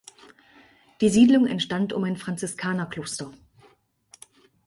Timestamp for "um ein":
1.93-2.17